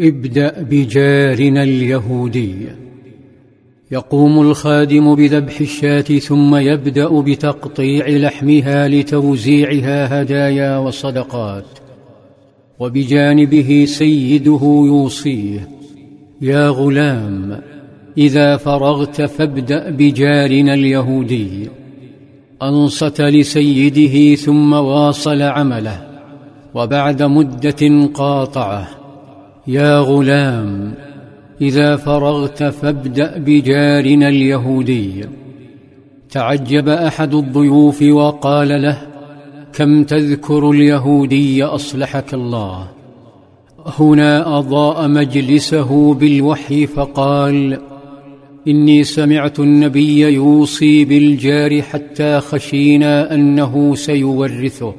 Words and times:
ابدأ 0.00 0.62
بجارنا 0.62 1.62
اليهودي. 1.62 2.54
يقوم 3.90 4.40
الخادم 4.40 5.14
بذبح 5.14 5.60
الشاة 5.60 6.00
ثم 6.00 6.56
يبدأ 6.56 7.20
بتقطيع 7.20 8.08
لحمها 8.08 8.88
لتوزيعها 8.88 10.22
هدايا 10.22 10.78
وصدقات. 10.78 11.64
وبجانبه 12.78 13.84
سيده 13.88 14.60
يوصيه 14.62 15.68
يا 16.40 16.68
غلام 16.68 17.60
إذا 18.18 18.56
فرغت 18.56 19.22
فابدأ 19.22 19.90
بجارنا 19.90 20.74
اليهودي. 20.74 21.68
أنصت 22.62 23.20
لسيده 23.20 24.34
ثم 24.34 24.72
واصل 24.72 25.42
عمله 25.42 26.08
وبعد 26.74 27.22
مدة 27.22 28.08
قاطعه 28.14 28.97
يا 29.68 29.98
غلام 29.98 30.94
إذا 31.60 31.96
فرغت 31.96 32.62
فابدأ 32.62 33.38
بجارنا 33.38 34.28
اليهودي. 34.28 35.24
تعجب 36.30 36.88
أحد 36.88 37.34
الضيوف 37.34 38.02
وقال 38.02 38.82
له 38.82 38.98
كم 39.72 40.04
تذكر 40.04 40.70
اليهودي 40.70 41.64
أصلحك 41.64 42.34
الله؟ 42.34 42.88
هنا 43.86 44.58
أضاء 44.58 45.08
مجلسه 45.08 46.14
بالوحي 46.14 46.86
فقال 46.86 47.78
إني 48.68 49.04
سمعت 49.04 49.60
النبي 49.60 50.20
يوصي 50.20 51.04
بالجار 51.04 51.82
حتى 51.82 52.40
خشينا 52.40 53.34
أنه 53.34 53.94
سيورثه. 53.94 54.94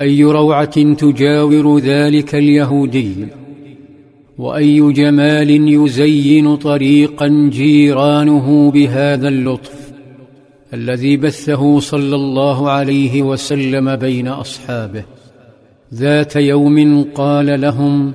أي 0.00 0.24
روعة 0.24 0.94
تجاور 0.94 1.78
ذلك 1.78 2.34
اليهودي. 2.34 3.37
وأي 4.38 4.92
جمال 4.92 5.50
يزين 5.50 6.56
طريقا 6.56 7.50
جيرانه 7.52 8.70
بهذا 8.70 9.28
اللطف 9.28 9.92
الذي 10.74 11.16
بثه 11.16 11.80
صلى 11.80 12.16
الله 12.16 12.70
عليه 12.70 13.22
وسلم 13.22 13.96
بين 13.96 14.28
أصحابه. 14.28 15.04
ذات 15.94 16.36
يوم 16.36 17.04
قال 17.14 17.60
لهم 17.60 18.12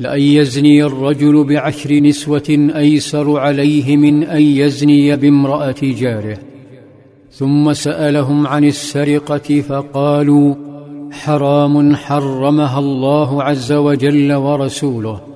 لأن 0.00 0.20
يزني 0.20 0.84
الرجل 0.84 1.44
بعشر 1.44 1.94
نسوة 1.94 2.70
أيسر 2.76 3.38
عليه 3.38 3.96
من 3.96 4.22
أن 4.24 4.42
يزني 4.42 5.16
بامرأة 5.16 5.80
جاره. 5.82 6.38
ثم 7.32 7.72
سألهم 7.72 8.46
عن 8.46 8.64
السرقة 8.64 9.60
فقالوا 9.60 10.54
حرام 11.10 11.96
حرمها 11.96 12.78
الله 12.78 13.42
عز 13.42 13.72
وجل 13.72 14.32
ورسوله. 14.32 15.31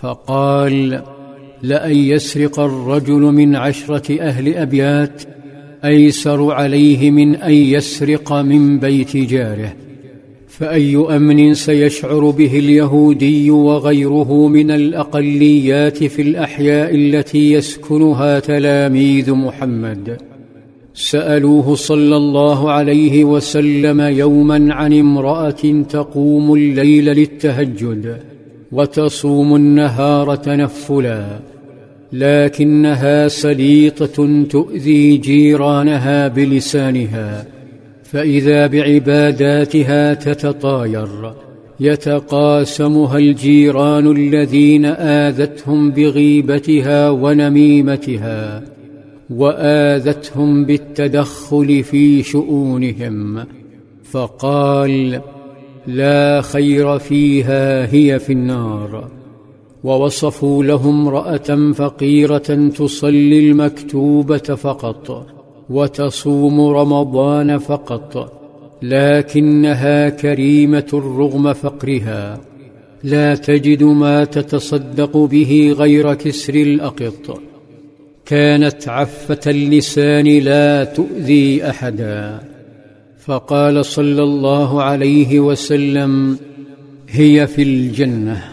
فقال 0.00 1.02
لأن 1.62 1.96
يسرق 1.96 2.60
الرجل 2.60 3.20
من 3.20 3.56
عشرة 3.56 4.20
أهل 4.20 4.54
أبيات 4.54 5.22
أيسر 5.84 6.52
عليه 6.52 7.10
من 7.10 7.34
أن 7.36 7.52
يسرق 7.52 8.32
من 8.32 8.78
بيت 8.78 9.16
جاره. 9.16 9.72
فأي 10.48 10.96
أمن 10.96 11.54
سيشعر 11.54 12.30
به 12.30 12.58
اليهودي 12.58 13.50
وغيره 13.50 14.48
من 14.48 14.70
الأقليات 14.70 16.04
في 16.04 16.22
الأحياء 16.22 16.94
التي 16.94 17.52
يسكنها 17.52 18.38
تلاميذ 18.38 19.32
محمد. 19.32 20.16
سألوه 20.94 21.74
صلى 21.74 22.16
الله 22.16 22.70
عليه 22.70 23.24
وسلم 23.24 24.00
يوما 24.00 24.74
عن 24.74 24.92
امرأة 24.92 25.84
تقوم 25.88 26.54
الليل 26.54 27.04
للتهجد. 27.04 28.35
وتصوم 28.72 29.56
النهار 29.56 30.36
تنفلا 30.36 31.38
لكنها 32.12 33.28
سليطة 33.28 34.44
تؤذي 34.50 35.16
جيرانها 35.16 36.28
بلسانها 36.28 37.46
فإذا 38.04 38.66
بعباداتها 38.66 40.14
تتطاير 40.14 41.32
يتقاسمها 41.80 43.18
الجيران 43.18 44.12
الذين 44.16 44.84
آذتهم 44.84 45.90
بغيبتها 45.90 47.10
ونميمتها 47.10 48.62
وآذتهم 49.30 50.64
بالتدخل 50.64 51.82
في 51.82 52.22
شؤونهم 52.22 53.44
فقال 54.04 55.20
لا 55.86 56.42
خير 56.42 56.98
فيها 56.98 57.94
هي 57.94 58.18
في 58.18 58.32
النار. 58.32 59.08
ووصفوا 59.84 60.64
له 60.64 60.90
امراه 60.90 61.72
فقيرة 61.74 62.70
تصلي 62.76 63.38
المكتوبة 63.50 64.38
فقط 64.38 65.26
وتصوم 65.70 66.60
رمضان 66.60 67.58
فقط 67.58 68.32
لكنها 68.82 70.08
كريمة 70.08 70.90
رغم 70.92 71.52
فقرها. 71.52 72.40
لا 73.04 73.34
تجد 73.34 73.82
ما 73.82 74.24
تتصدق 74.24 75.16
به 75.16 75.74
غير 75.78 76.14
كسر 76.14 76.54
الأقط. 76.54 77.40
كانت 78.26 78.88
عفة 78.88 79.40
اللسان 79.46 80.38
لا 80.38 80.84
تؤذي 80.84 81.70
أحدا. 81.70 82.40
فقال 83.26 83.84
صلى 83.84 84.22
الله 84.22 84.82
عليه 84.82 85.40
وسلم 85.40 86.38
هي 87.08 87.46
في 87.46 87.62
الجنة. 87.62 88.44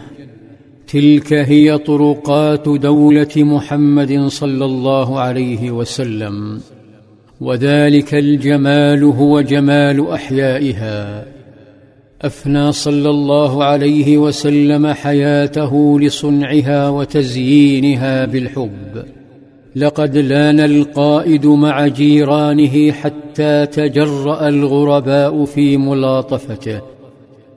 تلك 0.88 1.34
هي 1.34 1.78
طرقات 1.78 2.70
دولة 2.70 3.30
محمد 3.38 4.28
صلى 4.28 4.66
الله 4.66 5.20
عليه 5.20 5.72
وسلم. 5.72 6.62
وذلك 7.42 8.14
الجمال 8.14 9.04
هو 9.04 9.42
جمال 9.42 10.10
أحيائها. 10.10 11.26
أفنى 12.22 12.72
صلى 12.72 13.10
الله 13.10 13.64
عليه 13.64 14.18
وسلم 14.18 14.88
حياته 14.88 16.00
لصنعها 16.00 16.90
وتزيينها 16.90 18.26
بالحب. 18.26 19.04
لقد 19.76 20.18
لأن 20.18 20.60
القائد 20.60 21.46
مع 21.46 21.88
جيرانه 21.88 22.92
حتى 22.92 23.66
تجرأ 23.66 24.48
الغرباء 24.48 25.46
في 25.46 25.78
ملاطفته. 25.78 26.82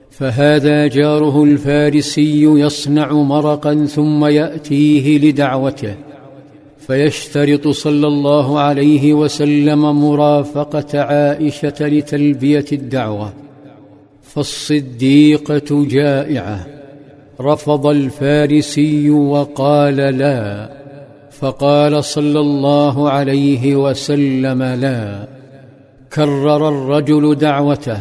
فهذا 0.09 0.87
جاره 0.87 1.43
الفارسي 1.43 2.43
يصنع 2.43 3.11
مرقا 3.11 3.85
ثم 3.85 4.25
يأتيه 4.25 5.17
لدعوته. 5.17 5.95
فيشترط 6.77 7.67
صلى 7.67 8.07
الله 8.07 8.59
عليه 8.59 9.13
وسلم 9.13 10.09
مرافقة 10.09 10.99
عائشة 11.01 11.75
لتلبية 11.79 12.65
الدعوة. 12.71 13.33
فالصديقة 14.21 15.85
جائعة. 15.85 16.67
رفض 17.41 17.87
الفارسي 17.87 19.09
وقال 19.09 19.95
لا. 19.95 20.69
فقال 21.39 22.03
صلى 22.03 22.39
الله 22.39 23.09
عليه 23.09 23.75
وسلم 23.75 24.63
لا 24.63 25.27
كرر 26.13 26.69
الرجل 26.69 27.35
دعوته 27.35 27.99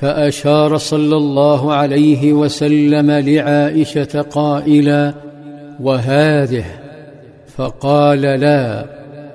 فأشار 0.00 0.76
صلى 0.76 1.16
الله 1.16 1.72
عليه 1.72 2.32
وسلم 2.32 3.10
لعائشة 3.10 4.22
قائلا 4.22 5.14
وهذه؟ 5.80 6.64
فقال 7.56 8.20
لا 8.20 8.86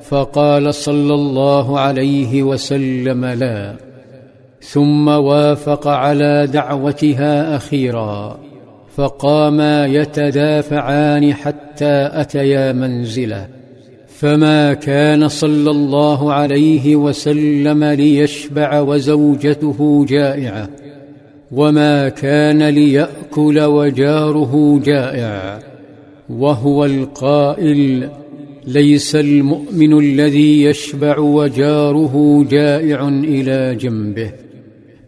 فقال 0.02 0.74
صلى 0.74 1.14
الله 1.14 1.80
عليه 1.80 2.44
وسلم 2.44 3.26
لا 3.26 3.76
ثم 4.62 5.08
وافق 5.08 5.88
على 5.88 6.48
دعوتها 6.48 7.56
أخيرا. 7.56 8.40
فقاما 9.00 9.86
يتدافعان 9.86 11.34
حتى 11.34 12.10
أتيا 12.14 12.72
منزله 12.72 13.48
فما 14.08 14.74
كان 14.74 15.28
صلى 15.28 15.72
الله 15.72 16.34
عليه 16.34 16.96
وسلم 16.96 17.84
ليشبع 17.84 18.80
وزوجته 18.80 20.06
جائعه 20.10 20.70
وما 21.52 22.10
كان 22.10 22.64
ليأكل 22.64 23.60
وجاره 23.62 24.82
جائع 24.84 25.60
وهو 26.30 26.86
القائل 26.86 28.10
ليس 28.68 29.16
المؤمن 29.16 30.00
الذي 30.00 30.64
يشبع 30.64 31.20
وجاره 31.20 32.46
جائع 32.50 33.08
إلى 33.08 33.76
جنبه 33.76 34.32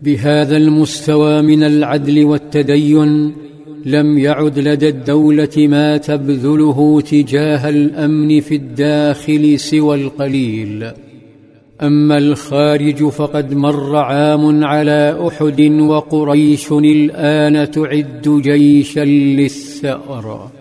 بهذا 0.01 0.57
المستوى 0.57 1.41
من 1.41 1.63
العدل 1.63 2.25
والتدين 2.25 3.33
لم 3.85 4.17
يعد 4.17 4.59
لدى 4.59 4.89
الدولة 4.89 5.57
ما 5.57 5.97
تبذله 5.97 7.01
تجاه 7.01 7.69
الأمن 7.69 8.41
في 8.41 8.55
الداخل 8.55 9.59
سوى 9.59 9.95
القليل. 9.95 10.91
أما 11.81 12.17
الخارج 12.17 13.07
فقد 13.07 13.53
مر 13.53 13.95
عام 13.95 14.63
على 14.63 15.27
أحد 15.27 15.61
وقريش 15.61 16.71
الآن 16.71 17.71
تعد 17.71 18.41
جيشا 18.43 19.05
للثأر. 19.05 20.60